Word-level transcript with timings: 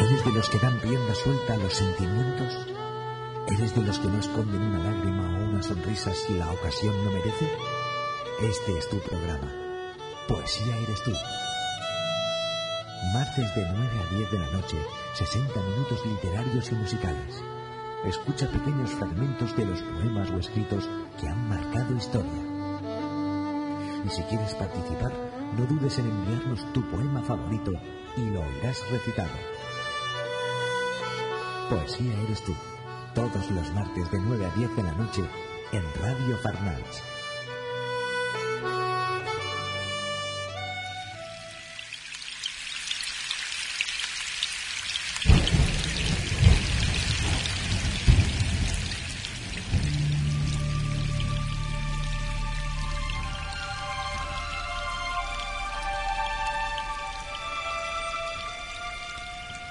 ¿Eres 0.00 0.24
de 0.24 0.32
los 0.32 0.48
que 0.48 0.58
dan 0.58 0.80
rienda 0.80 1.14
suelta 1.14 1.52
a 1.52 1.56
los 1.58 1.74
sentimientos? 1.74 2.66
¿Eres 3.48 3.74
de 3.74 3.82
los 3.82 3.98
que 3.98 4.08
no 4.08 4.18
esconden 4.18 4.62
una 4.62 4.78
lágrima 4.78 5.38
o 5.38 5.50
una 5.50 5.62
sonrisa 5.62 6.14
si 6.14 6.32
la 6.38 6.50
ocasión 6.50 7.04
no 7.04 7.10
merece? 7.10 7.46
Este 8.40 8.78
es 8.78 8.88
tu 8.88 8.98
programa. 9.00 9.52
Poesía 10.26 10.74
eres 10.78 11.02
tú. 11.02 11.12
Martes 13.12 13.54
de 13.54 13.66
9 13.70 13.90
a 14.00 14.14
10 14.14 14.30
de 14.30 14.38
la 14.38 14.50
noche, 14.52 14.78
60 15.12 15.60
minutos 15.60 16.06
literarios 16.06 16.72
y 16.72 16.74
musicales. 16.76 17.42
Escucha 18.06 18.50
pequeños 18.50 18.92
fragmentos 18.92 19.54
de 19.54 19.66
los 19.66 19.82
poemas 19.82 20.30
o 20.30 20.38
escritos 20.38 20.88
que 21.20 21.28
han 21.28 21.46
marcado 21.46 21.94
historia. 21.94 22.42
Y 24.06 24.08
si 24.08 24.22
quieres 24.22 24.54
participar, 24.54 25.12
no 25.58 25.66
dudes 25.66 25.98
en 25.98 26.06
enviarnos 26.06 26.72
tu 26.72 26.88
poema 26.88 27.22
favorito 27.22 27.72
y 28.16 28.30
lo 28.30 28.40
oirás 28.40 28.82
recitado. 28.90 29.28
Poesía 31.70 32.12
eres 32.24 32.42
tú, 32.42 32.52
todos 33.14 33.48
los 33.52 33.72
martes 33.74 34.10
de 34.10 34.18
9 34.18 34.44
a 34.44 34.50
10 34.58 34.74
de 34.74 34.82
la 34.82 34.92
noche 34.92 35.22
en 35.70 35.84
Radio 36.02 36.36
Farnals. 36.38 37.00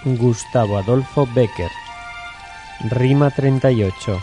Gustavo 0.06 0.78
Adolfo 0.78 1.28
Becker. 1.36 1.89
Rima 2.82 3.30
38. 3.30 4.22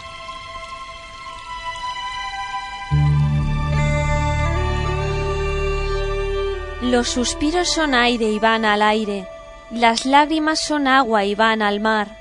Los 6.81 7.09
suspiros 7.09 7.69
son 7.69 7.95
aire 7.95 8.31
y 8.31 8.39
van 8.39 8.65
al 8.65 8.81
aire, 8.81 9.29
las 9.71 10.07
lágrimas 10.07 10.61
son 10.61 10.87
agua 10.87 11.25
y 11.25 11.35
van 11.35 11.61
al 11.61 11.81
mar. 11.81 12.17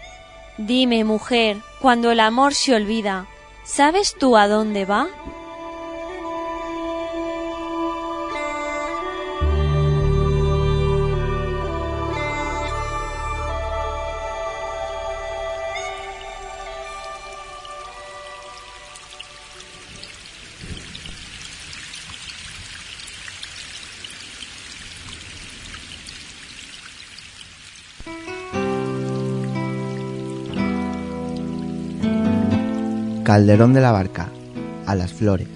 Dime, 0.58 1.06
mujer, 1.06 1.58
cuando 1.80 2.12
el 2.12 2.20
amor 2.20 2.54
se 2.54 2.76
olvida, 2.76 3.28
¿sabes 3.64 4.14
tú 4.20 4.36
a 4.36 4.50
dónde 4.50 4.84
va? 4.84 5.08
Calderón 33.26 33.74
de 33.74 33.82
la 33.82 33.92
Barca, 33.92 34.30
a 34.86 34.94
las 34.94 35.12
flores. 35.12 35.48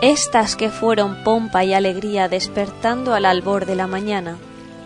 Estas 0.00 0.56
que 0.56 0.70
fueron 0.70 1.22
pompa 1.24 1.62
y 1.62 1.74
alegría 1.74 2.30
despertando 2.30 3.12
al 3.12 3.26
albor 3.26 3.66
de 3.66 3.74
la 3.74 3.86
mañana, 3.86 4.38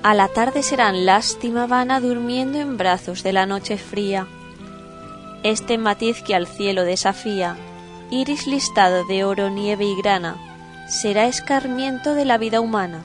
a 0.03 0.13
la 0.13 0.27
tarde 0.27 0.65
serán 0.65 1.07
lástima 1.07 1.69
vana 1.69 2.01
durmiendo 2.01 2.59
en 2.59 2.77
brazos 2.77 3.23
de 3.23 3.33
la 3.33 3.47
noche 3.47 3.79
fría. 3.79 4.27
Este 5.45 5.79
matiz 5.79 6.21
que 6.23 6.35
al 6.35 6.49
cielo 6.49 6.83
desafía, 6.83 7.57
iris 8.11 8.49
listado 8.49 9.05
de 9.05 9.23
oro, 9.23 9.51
nieve 9.51 9.85
y 9.85 9.95
grana, 9.95 10.35
será 10.89 11.27
escarmiento 11.27 12.15
de 12.15 12.25
la 12.25 12.39
vida 12.39 12.61
humana, 12.61 13.05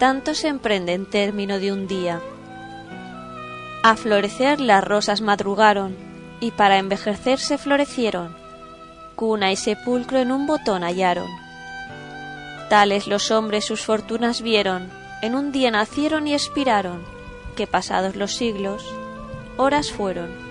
tanto 0.00 0.32
se 0.34 0.48
emprende 0.48 0.94
en 0.94 1.04
término 1.04 1.58
de 1.58 1.72
un 1.72 1.86
día. 1.86 2.22
A 3.82 3.96
florecer 3.96 4.58
las 4.58 4.82
rosas 4.82 5.20
madrugaron, 5.20 5.94
y 6.40 6.52
para 6.52 6.78
envejecerse 6.78 7.58
florecieron, 7.58 8.34
cuna 9.14 9.52
y 9.52 9.56
sepulcro 9.56 10.18
en 10.18 10.32
un 10.32 10.46
botón 10.46 10.84
hallaron. 10.84 11.28
Tales 12.70 13.08
los 13.08 13.30
hombres 13.30 13.66
sus 13.66 13.82
fortunas 13.82 14.40
vieron, 14.40 14.90
en 15.20 15.34
un 15.34 15.52
día 15.52 15.70
nacieron 15.70 16.26
y 16.26 16.32
expiraron, 16.32 17.04
que 17.54 17.66
pasados 17.66 18.16
los 18.16 18.34
siglos, 18.34 18.82
horas 19.58 19.92
fueron. 19.92 20.49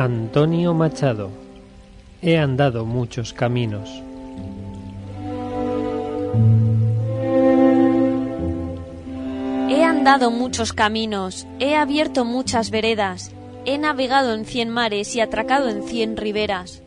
Antonio 0.00 0.74
Machado. 0.74 1.30
He 2.22 2.38
andado 2.38 2.84
muchos 2.84 3.32
caminos. 3.32 3.90
He 9.68 9.82
andado 9.82 10.30
muchos 10.30 10.72
caminos, 10.72 11.48
he 11.58 11.74
abierto 11.74 12.24
muchas 12.24 12.70
veredas, 12.70 13.32
he 13.64 13.76
navegado 13.78 14.34
en 14.34 14.44
cien 14.44 14.70
mares 14.70 15.16
y 15.16 15.20
atracado 15.20 15.68
en 15.68 15.82
cien 15.82 16.16
riberas. 16.16 16.82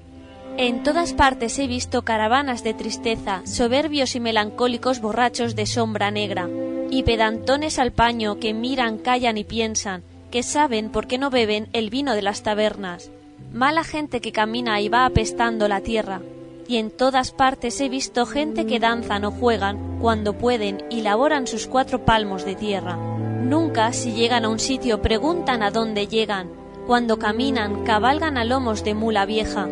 En 0.58 0.84
todas 0.84 1.14
partes 1.14 1.60
he 1.60 1.68
visto 1.68 2.04
caravanas 2.04 2.64
de 2.64 2.74
tristeza, 2.74 3.42
soberbios 3.46 4.16
y 4.16 4.22
melancólicos 4.22 5.02
borrachos 5.02 5.56
de 5.56 5.66
sombra 5.66 6.12
negra, 6.12 6.50
y 6.90 7.04
pedantones 7.04 7.78
al 7.78 7.92
paño 7.92 8.40
que 8.40 8.54
miran, 8.54 8.98
callan 8.98 9.38
y 9.38 9.44
piensan, 9.44 10.04
que 10.32 10.42
saben 10.42 10.90
por 10.90 11.06
qué 11.06 11.18
no 11.18 11.30
beben 11.30 11.68
el 11.74 11.90
vino 11.90 12.16
de 12.16 12.22
las 12.22 12.42
tabernas. 12.42 13.12
Mala 13.54 13.84
gente 13.84 14.22
que 14.22 14.32
camina 14.32 14.80
y 14.82 14.90
va 14.90 15.06
apestando 15.06 15.68
la 15.68 15.82
tierra. 15.82 16.22
Y 16.68 16.78
en 16.78 16.90
todas 16.90 17.32
partes 17.32 17.80
he 17.82 17.90
visto 17.90 18.26
gente 18.26 18.66
que 18.66 18.80
danzan 18.80 19.26
o 19.26 19.32
juegan 19.32 20.00
cuando 20.00 20.34
pueden 20.34 20.84
y 20.90 21.02
laboran 21.02 21.48
sus 21.48 21.68
cuatro 21.68 22.06
palmos 22.06 22.46
de 22.46 22.56
tierra. 22.56 22.96
Nunca, 22.96 23.92
si 23.92 24.14
llegan 24.14 24.46
a 24.46 24.50
un 24.50 24.60
sitio, 24.60 25.02
preguntan 25.02 25.64
a 25.64 25.72
dónde 25.72 26.08
llegan. 26.08 26.50
Cuando 26.88 27.20
caminan, 27.20 27.84
cabalgan 27.84 28.38
a 28.38 28.46
lomos 28.46 28.86
de 28.86 28.94
mula 28.94 29.26
vieja. 29.26 29.68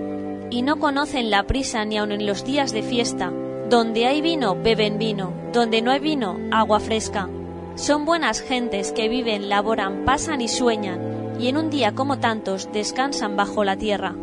Y 0.51 0.61
no 0.61 0.77
conocen 0.77 1.29
la 1.29 1.43
prisa 1.43 1.85
ni 1.85 1.97
aun 1.97 2.11
en 2.11 2.25
los 2.25 2.43
días 2.43 2.73
de 2.73 2.83
fiesta. 2.83 3.31
Donde 3.69 4.07
hay 4.07 4.21
vino, 4.21 4.55
beben 4.55 4.97
vino. 4.97 5.31
Donde 5.53 5.81
no 5.81 5.91
hay 5.91 5.99
vino, 5.99 6.37
agua 6.51 6.81
fresca. 6.81 7.29
Son 7.79 8.03
buenas 8.03 8.41
gentes 8.41 8.91
que 8.91 9.07
viven, 9.07 9.47
laboran, 9.47 10.03
pasan 10.03 10.41
y 10.41 10.49
sueñan, 10.49 11.37
y 11.39 11.47
en 11.47 11.55
un 11.55 11.69
día 11.69 11.95
como 11.95 12.19
tantos 12.19 12.69
descansan 12.73 13.37
bajo 13.37 13.63
la 13.63 13.77
tierra. 13.77 14.15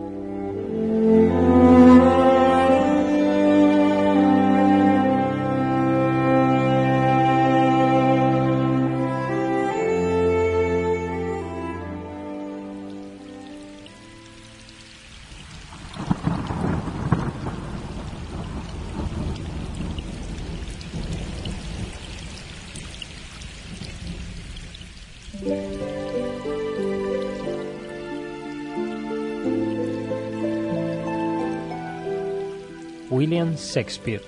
William 33.09 33.55
Shakespeare. 33.55 34.23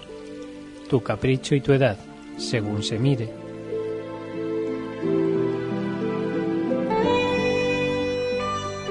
Tu 0.89 1.03
capricho 1.03 1.57
y 1.57 1.61
tu 1.61 1.73
edad, 1.73 1.97
según 2.37 2.85
se 2.85 2.99
mire. 2.99 3.29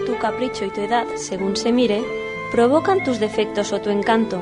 Tu 0.05 0.17
capricho 0.17 0.65
y 0.65 0.71
tu 0.71 0.81
edad, 0.81 1.05
según 1.15 1.55
se 1.55 1.71
mire, 1.71 2.03
provocan 2.51 3.03
tus 3.05 3.19
defectos 3.19 3.71
o 3.71 3.79
tu 3.79 3.89
encanto, 3.89 4.41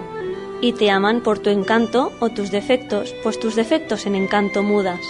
y 0.62 0.74
te 0.74 0.90
aman 0.90 1.22
por 1.22 1.38
tu 1.38 1.52
encanto 1.52 2.12
o 2.20 2.30
tus 2.30 2.50
defectos, 2.50 3.14
pues 3.22 3.40
tus 3.40 3.56
defectos 3.56 4.08
en 4.08 4.16
encanto 4.16 4.64
mudas. 4.64 5.02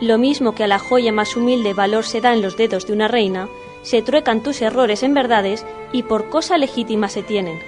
Lo 0.00 0.18
mismo 0.18 0.54
que 0.54 0.62
a 0.62 0.68
la 0.68 0.78
joya 0.78 1.10
más 1.10 1.36
humilde 1.36 1.74
valor 1.74 2.04
se 2.04 2.20
da 2.20 2.32
en 2.32 2.42
los 2.42 2.56
dedos 2.56 2.86
de 2.86 2.92
una 2.92 3.08
reina, 3.08 3.48
se 3.82 4.02
truecan 4.02 4.42
tus 4.42 4.62
errores 4.62 5.02
en 5.02 5.14
verdades 5.14 5.66
y 5.92 6.04
por 6.04 6.28
cosa 6.28 6.58
legítima 6.58 7.08
se 7.08 7.22
tienen, 7.22 7.58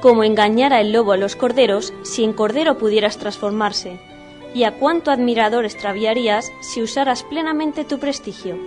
como 0.00 0.24
engañara 0.24 0.80
el 0.80 0.92
lobo 0.92 1.12
a 1.12 1.16
los 1.16 1.36
corderos 1.36 1.92
si 2.02 2.24
en 2.24 2.32
cordero 2.32 2.78
pudieras 2.78 3.18
transformarse, 3.18 3.98
y 4.54 4.64
a 4.64 4.78
cuánto 4.78 5.10
admirador 5.10 5.64
extraviarías 5.64 6.50
si 6.60 6.82
usaras 6.82 7.22
plenamente 7.22 7.84
tu 7.84 7.98
prestigio. 7.98 8.58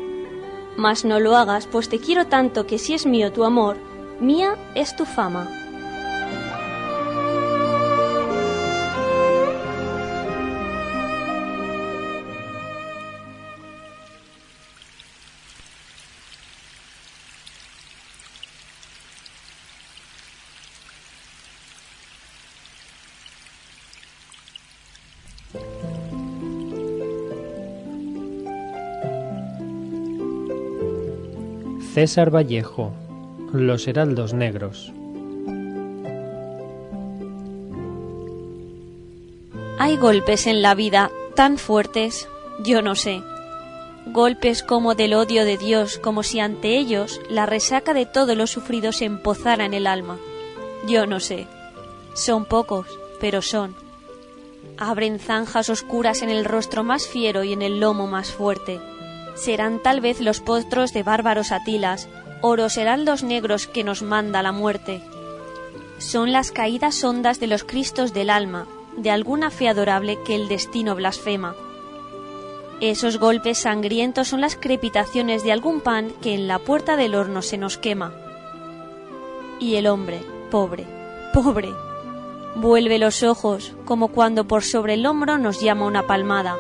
Mas 0.78 1.04
no 1.04 1.20
lo 1.20 1.36
hagas, 1.36 1.68
pues 1.68 1.90
te 1.90 2.00
quiero 2.00 2.28
tanto 2.28 2.66
que 2.66 2.78
si 2.78 2.94
es 2.94 3.06
mío 3.06 3.32
tu 3.32 3.44
amor, 3.44 3.78
mía 4.20 4.56
es 4.76 4.96
tu 4.96 5.06
fama. 5.06 5.59
César 31.94 32.30
Vallejo, 32.30 32.94
Los 33.52 33.88
Heraldos 33.88 34.36
Negros. 34.36 34.94
Hay 39.80 39.98
golpes 39.98 40.46
en 40.46 40.62
la 40.62 40.76
vida 40.76 41.10
tan 41.36 41.58
fuertes, 41.58 42.30
yo 42.64 42.84
no 42.84 42.94
sé. 42.94 43.24
Golpes 44.06 44.62
como 44.62 44.94
del 44.94 45.16
odio 45.16 45.46
de 45.46 45.58
Dios, 45.58 45.98
como 45.98 46.22
si 46.22 46.40
ante 46.40 46.78
ellos 46.78 47.20
la 47.28 47.48
resaca 47.48 47.96
de 47.96 48.06
todo 48.06 48.36
lo 48.36 48.46
sufrido 48.46 48.92
se 48.92 49.06
empozara 49.06 49.66
en 49.66 49.74
el 49.74 49.88
alma. 49.88 50.20
Yo 50.88 51.08
no 51.08 51.20
sé. 51.20 51.48
Son 52.14 52.46
pocos, 52.46 52.86
pero 53.20 53.42
son. 53.42 53.76
Abren 54.78 55.18
zanjas 55.18 55.70
oscuras 55.70 56.22
en 56.22 56.30
el 56.30 56.46
rostro 56.46 56.84
más 56.84 57.08
fiero 57.08 57.44
y 57.44 57.52
en 57.52 57.64
el 57.64 57.80
lomo 57.80 58.06
más 58.06 58.32
fuerte 58.32 58.80
serán 59.40 59.80
tal 59.80 60.02
vez 60.02 60.20
los 60.20 60.42
potros 60.42 60.94
de 60.94 61.04
bárbaros 61.04 61.52
atilas, 61.52 62.10
oro 62.42 62.70
serán 62.70 63.06
los 63.06 63.24
negros 63.24 63.68
que 63.68 63.84
nos 63.84 64.02
manda 64.02 64.44
la 64.44 64.52
muerte. 64.52 65.02
Son 65.98 66.32
las 66.32 66.52
caídas 66.52 67.04
hondas 67.04 67.40
de 67.40 67.48
los 67.48 67.64
cristos 67.64 68.14
del 68.14 68.30
alma, 68.30 68.68
de 68.98 69.12
alguna 69.12 69.50
fe 69.50 69.70
adorable 69.70 70.20
que 70.26 70.36
el 70.36 70.48
destino 70.48 70.96
blasfema. 70.96 71.56
Esos 72.82 73.18
golpes 73.18 73.60
sangrientos 73.60 74.30
son 74.30 74.42
las 74.42 74.56
crepitaciones 74.56 75.44
de 75.44 75.52
algún 75.52 75.82
pan 75.82 76.12
que 76.22 76.34
en 76.34 76.48
la 76.48 76.60
puerta 76.60 76.96
del 76.96 77.16
horno 77.16 77.42
se 77.42 77.58
nos 77.58 77.78
quema. 77.78 78.14
Y 79.60 79.76
el 79.76 79.88
hombre, 79.88 80.22
pobre, 80.50 80.86
pobre, 81.34 81.74
vuelve 82.56 82.98
los 82.98 83.24
ojos 83.24 83.74
como 83.84 84.10
cuando 84.10 84.46
por 84.46 84.64
sobre 84.64 84.94
el 84.94 85.06
hombro 85.06 85.38
nos 85.38 85.60
llama 85.60 85.86
una 85.86 86.08
palmada 86.08 86.58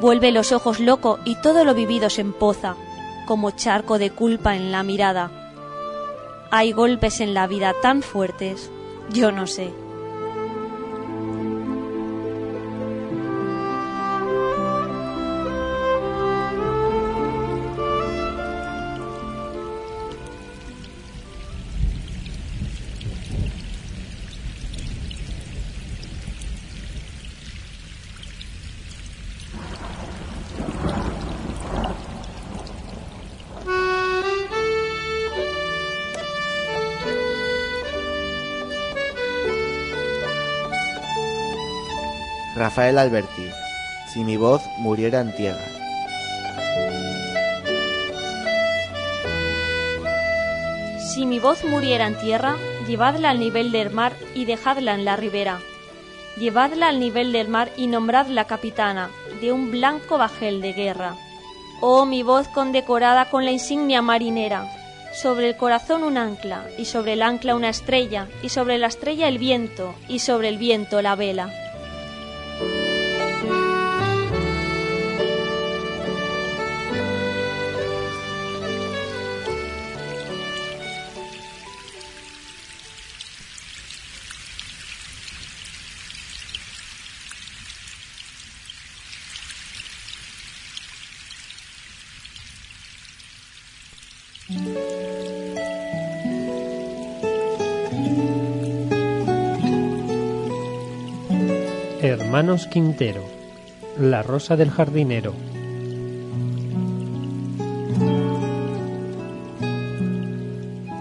Vuelve 0.00 0.32
los 0.32 0.52
ojos 0.52 0.80
loco 0.80 1.18
y 1.24 1.36
todo 1.36 1.64
lo 1.64 1.74
vivido 1.74 2.10
se 2.10 2.20
empoza, 2.20 2.76
como 3.26 3.50
charco 3.50 3.98
de 3.98 4.10
culpa 4.10 4.56
en 4.56 4.72
la 4.72 4.82
mirada. 4.82 5.30
Hay 6.50 6.72
golpes 6.72 7.20
en 7.20 7.34
la 7.34 7.46
vida 7.46 7.74
tan 7.82 8.02
fuertes, 8.02 8.70
yo 9.10 9.32
no 9.32 9.46
sé. 9.46 9.83
Rafael 42.64 42.96
Alberti, 42.96 43.50
si 44.10 44.24
mi 44.24 44.38
voz 44.38 44.62
muriera 44.78 45.20
en 45.20 45.36
tierra. 45.36 45.66
Si 50.98 51.26
mi 51.26 51.40
voz 51.40 51.62
muriera 51.64 52.06
en 52.06 52.14
tierra, 52.14 52.56
llevadla 52.88 53.28
al 53.28 53.38
nivel 53.38 53.70
del 53.70 53.90
mar 53.90 54.14
y 54.34 54.46
dejadla 54.46 54.94
en 54.94 55.04
la 55.04 55.14
ribera. 55.14 55.58
Llevadla 56.38 56.88
al 56.88 57.00
nivel 57.00 57.32
del 57.32 57.48
mar 57.48 57.68
y 57.76 57.86
nombradla 57.86 58.46
capitana 58.46 59.10
de 59.42 59.52
un 59.52 59.70
blanco 59.70 60.16
bajel 60.16 60.62
de 60.62 60.72
guerra. 60.72 61.16
Oh 61.82 62.06
mi 62.06 62.22
voz 62.22 62.48
condecorada 62.48 63.28
con 63.28 63.44
la 63.44 63.50
insignia 63.50 64.00
marinera, 64.00 64.72
sobre 65.12 65.50
el 65.50 65.56
corazón 65.58 66.02
un 66.02 66.16
ancla, 66.16 66.64
y 66.78 66.86
sobre 66.86 67.12
el 67.12 67.20
ancla 67.20 67.56
una 67.56 67.68
estrella, 67.68 68.26
y 68.42 68.48
sobre 68.48 68.78
la 68.78 68.86
estrella 68.86 69.28
el 69.28 69.36
viento, 69.36 69.94
y 70.08 70.20
sobre 70.20 70.48
el 70.48 70.56
viento 70.56 71.02
la 71.02 71.14
vela. 71.14 71.63
Hermanos 102.04 102.66
Quintero, 102.66 103.24
La 103.98 104.22
Rosa 104.22 104.56
del 104.56 104.70
Jardinero. 104.70 105.32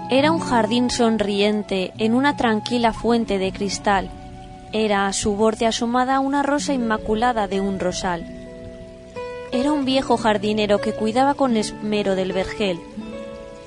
Era 0.09 0.31
un 0.31 0.39
jardín 0.39 0.89
sonriente 0.89 1.91
en 1.97 2.13
una 2.13 2.37
tranquila 2.37 2.93
fuente 2.93 3.37
de 3.37 3.51
cristal. 3.51 4.11
Era 4.71 5.07
a 5.07 5.11
su 5.11 5.35
borde 5.35 5.65
asomada 5.65 6.21
una 6.21 6.41
rosa 6.41 6.73
inmaculada 6.73 7.49
de 7.49 7.59
un 7.59 7.79
rosal. 7.79 8.23
Era 9.51 9.73
un 9.73 9.83
viejo 9.83 10.15
jardinero 10.15 10.79
que 10.79 10.93
cuidaba 10.93 11.33
con 11.33 11.57
esmero 11.57 12.15
del 12.15 12.31
vergel, 12.31 12.79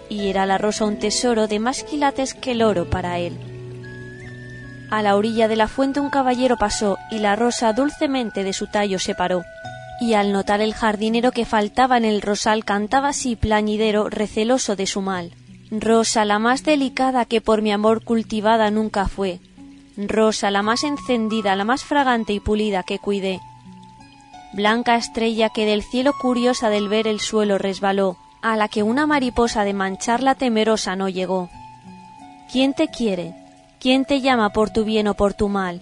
y 0.08 0.30
era 0.30 0.46
la 0.46 0.56
rosa 0.56 0.86
un 0.86 0.98
tesoro 0.98 1.48
de 1.48 1.58
más 1.58 1.84
quilates 1.84 2.32
que 2.32 2.52
el 2.52 2.62
oro 2.62 2.88
para 2.88 3.18
él. 3.18 3.55
A 4.90 5.02
la 5.02 5.16
orilla 5.16 5.48
de 5.48 5.56
la 5.56 5.66
fuente 5.66 5.98
un 5.98 6.10
caballero 6.10 6.56
pasó 6.56 6.98
y 7.10 7.18
la 7.18 7.34
rosa 7.34 7.72
dulcemente 7.72 8.44
de 8.44 8.52
su 8.52 8.68
tallo 8.68 8.98
separó. 8.98 9.42
Y 10.00 10.14
al 10.14 10.32
notar 10.32 10.60
el 10.60 10.74
jardinero 10.74 11.32
que 11.32 11.44
faltaba 11.44 11.96
en 11.96 12.04
el 12.04 12.22
rosal 12.22 12.64
cantaba 12.64 13.08
así 13.08 13.34
plañidero 13.34 14.08
receloso 14.08 14.76
de 14.76 14.86
su 14.86 15.00
mal. 15.00 15.32
Rosa 15.70 16.24
la 16.24 16.38
más 16.38 16.62
delicada 16.62 17.24
que 17.24 17.40
por 17.40 17.62
mi 17.62 17.72
amor 17.72 18.04
cultivada 18.04 18.70
nunca 18.70 19.08
fue. 19.08 19.40
Rosa 19.96 20.50
la 20.50 20.62
más 20.62 20.84
encendida, 20.84 21.56
la 21.56 21.64
más 21.64 21.82
fragante 21.82 22.32
y 22.32 22.40
pulida 22.40 22.82
que 22.84 22.98
cuidé. 22.98 23.40
Blanca 24.52 24.96
estrella 24.96 25.48
que 25.48 25.66
del 25.66 25.82
cielo 25.82 26.12
curiosa 26.20 26.70
del 26.70 26.88
ver 26.88 27.08
el 27.08 27.18
suelo 27.18 27.58
resbaló, 27.58 28.16
a 28.42 28.56
la 28.56 28.68
que 28.68 28.84
una 28.84 29.06
mariposa 29.06 29.64
de 29.64 29.72
mancharla 29.72 30.36
temerosa 30.36 30.94
no 30.94 31.08
llegó. 31.08 31.50
¿Quién 32.52 32.74
te 32.74 32.88
quiere? 32.88 33.34
¿Quién 33.86 34.04
te 34.04 34.20
llama 34.20 34.50
por 34.50 34.70
tu 34.70 34.82
bien 34.82 35.06
o 35.06 35.14
por 35.14 35.34
tu 35.34 35.48
mal? 35.48 35.80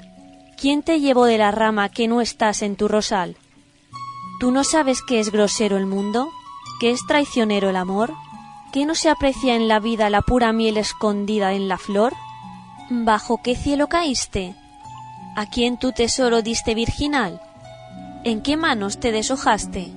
¿Quién 0.61 0.83
te 0.83 1.01
llevó 1.01 1.25
de 1.25 1.39
la 1.39 1.51
rama 1.53 1.89
que 1.89 2.07
no 2.07 2.21
estás 2.21 2.61
en 2.61 2.77
tu 2.77 2.87
rosal? 2.87 3.35
¿Tú 4.39 4.51
no 4.51 4.63
sabes 4.63 5.01
que 5.01 5.21
es 5.21 5.33
grosero 5.33 5.79
el 5.79 5.87
mundo? 5.87 6.29
¿Que 6.81 6.91
es 6.91 7.01
traicionero 7.07 7.71
el 7.71 7.77
amor? 7.77 8.13
¿Que 8.75 8.85
no 8.85 8.95
se 8.95 9.09
aprecia 9.09 9.57
en 9.57 9.69
la 9.69 9.81
vida 9.81 10.11
la 10.11 10.21
pura 10.21 10.53
miel 10.53 10.77
escondida 10.77 11.55
en 11.55 11.67
la 11.67 11.79
flor? 11.79 12.13
¿Bajo 12.91 13.41
qué 13.43 13.57
cielo 13.57 13.87
caíste? 13.87 14.55
¿A 15.35 15.47
quién 15.47 15.79
tu 15.79 15.93
tesoro 15.93 16.43
diste 16.43 16.75
virginal? 16.75 17.41
¿En 18.23 18.43
qué 18.43 18.59
manos 18.59 19.01
te 19.01 19.13
deshojaste? 19.13 19.89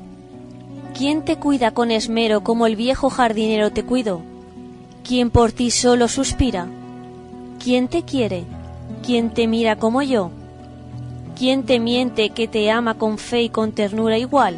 ¿Quién 0.98 1.26
te 1.26 1.36
cuida 1.36 1.72
con 1.72 1.92
esmero 1.92 2.42
como 2.42 2.68
el 2.68 2.78
viejo 2.78 3.10
jardinero 3.10 3.74
te 3.74 3.84
cuidó? 3.84 4.22
¿Quién 5.04 5.30
por 5.30 5.52
ti 5.52 5.72
solo 5.72 6.08
suspira? 6.08 6.70
¿Quién 7.68 7.90
te 7.90 8.04
quiere? 8.04 8.46
¿Quién 9.06 9.34
te 9.34 9.46
mira 9.46 9.76
como 9.76 10.02
yo? 10.02 10.32
¿Quién 11.38 11.64
te 11.64 11.82
miente 11.82 12.30
que 12.30 12.48
te 12.48 12.72
ama 12.72 12.94
con 12.94 13.18
fe 13.18 13.42
y 13.42 13.50
con 13.50 13.74
ternura 13.74 14.18
igual? 14.18 14.58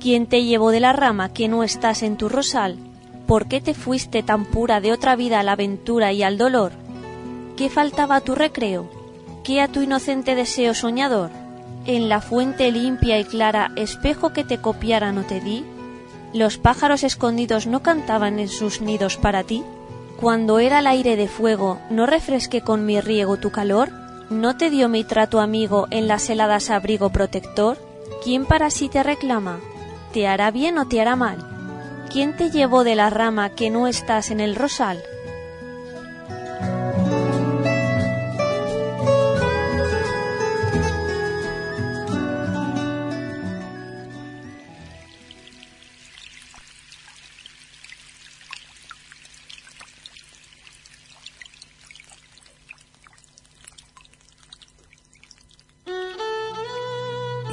¿Quién 0.00 0.26
te 0.26 0.42
llevó 0.42 0.72
de 0.72 0.80
la 0.80 0.92
rama 0.92 1.32
que 1.32 1.46
no 1.46 1.62
estás 1.62 2.02
en 2.02 2.16
tu 2.16 2.28
rosal? 2.28 2.76
¿Por 3.28 3.46
qué 3.46 3.60
te 3.60 3.72
fuiste 3.72 4.24
tan 4.24 4.46
pura 4.46 4.80
de 4.80 4.90
otra 4.90 5.14
vida 5.14 5.38
a 5.38 5.42
la 5.44 5.52
aventura 5.52 6.12
y 6.12 6.24
al 6.24 6.38
dolor? 6.38 6.72
¿Qué 7.56 7.70
faltaba 7.70 8.16
a 8.16 8.20
tu 8.20 8.34
recreo? 8.34 8.90
¿Qué 9.44 9.60
a 9.60 9.68
tu 9.68 9.80
inocente 9.80 10.34
deseo 10.34 10.74
soñador? 10.74 11.30
En 11.86 12.08
la 12.08 12.20
fuente 12.20 12.72
limpia 12.72 13.20
y 13.20 13.24
clara, 13.24 13.70
espejo 13.76 14.32
que 14.32 14.42
te 14.42 14.58
copiara 14.58 15.12
no 15.12 15.22
te 15.22 15.38
di. 15.38 15.64
¿Los 16.34 16.58
pájaros 16.58 17.04
escondidos 17.04 17.68
no 17.68 17.80
cantaban 17.84 18.40
en 18.40 18.48
sus 18.48 18.80
nidos 18.80 19.18
para 19.18 19.44
ti? 19.44 19.62
Cuando 20.22 20.60
era 20.60 20.78
el 20.78 20.86
aire 20.86 21.16
de 21.16 21.26
fuego, 21.26 21.80
¿no 21.90 22.06
refresqué 22.06 22.60
con 22.60 22.86
mi 22.86 23.00
riego 23.00 23.38
tu 23.38 23.50
calor? 23.50 23.90
¿No 24.30 24.56
te 24.56 24.70
dio 24.70 24.88
mi 24.88 25.02
trato 25.02 25.40
amigo 25.40 25.88
en 25.90 26.06
las 26.06 26.30
heladas 26.30 26.70
abrigo 26.70 27.10
protector? 27.10 27.76
¿Quién 28.22 28.46
para 28.46 28.70
sí 28.70 28.88
te 28.88 29.02
reclama? 29.02 29.58
¿Te 30.12 30.28
hará 30.28 30.52
bien 30.52 30.78
o 30.78 30.86
te 30.86 31.00
hará 31.00 31.16
mal? 31.16 31.38
¿Quién 32.08 32.36
te 32.36 32.52
llevó 32.52 32.84
de 32.84 32.94
la 32.94 33.10
rama 33.10 33.50
que 33.50 33.68
no 33.68 33.88
estás 33.88 34.30
en 34.30 34.38
el 34.38 34.54
rosal? 34.54 35.02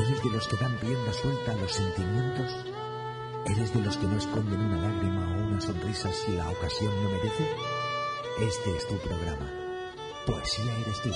¿Eres 0.09 0.23
de 0.23 0.29
los 0.31 0.47
que 0.47 0.57
dan 0.57 0.75
rienda 0.79 1.13
suelta 1.13 1.51
a 1.51 1.55
los 1.55 1.71
sentimientos? 1.71 2.51
¿Eres 3.45 3.71
de 3.71 3.79
los 3.79 3.95
que 3.95 4.07
no 4.07 4.17
esconden 4.17 4.59
una 4.59 4.81
lágrima 4.81 5.37
o 5.37 5.43
una 5.45 5.61
sonrisa 5.61 6.11
si 6.11 6.31
la 6.31 6.49
ocasión 6.49 6.91
lo 7.03 7.09
merece? 7.11 7.47
Este 8.41 8.75
es 8.75 8.87
tu 8.87 8.97
programa. 8.97 9.47
Poesía 10.25 10.75
eres 10.79 10.99
tú. 11.03 11.11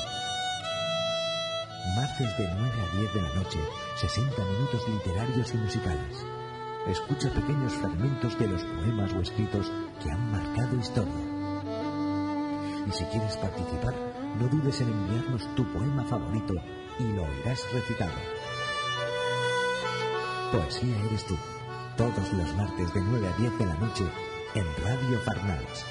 Martes 1.95 2.37
de 2.37 2.47
9 2.55 2.81
a 2.81 2.97
10 2.97 3.13
de 3.15 3.21
la 3.23 3.33
noche, 3.33 3.59
60 3.95 4.45
minutos 4.45 4.87
literarios 4.87 5.51
y 5.55 5.57
musicales. 5.57 6.25
Escucha 6.85 7.33
pequeños 7.33 7.73
fragmentos 7.73 8.37
de 8.37 8.47
los 8.47 8.63
poemas 8.63 9.11
o 9.13 9.21
escritos 9.21 9.71
que 10.03 10.11
han 10.11 10.31
marcado 10.31 10.77
historia. 10.77 11.13
Y 12.87 12.91
si 12.91 13.05
quieres 13.05 13.37
participar, 13.37 13.95
no 14.39 14.47
dudes 14.49 14.81
en 14.81 14.89
enviarnos 14.89 15.55
tu 15.55 15.65
poema 15.73 16.03
favorito 16.03 16.53
y 16.99 17.03
lo 17.05 17.23
oirás 17.23 17.65
recitado. 17.73 18.42
Poesía 20.53 20.95
eres 21.07 21.25
tú, 21.25 21.35
todos 21.97 22.31
los 22.31 22.55
martes 22.55 22.93
de 22.93 23.01
9 23.01 23.27
a 23.27 23.37
10 23.39 23.57
de 23.57 23.65
la 23.65 23.73
noche 23.73 24.03
en 24.53 24.63
Radio 24.83 25.19
Farnals. 25.25 25.83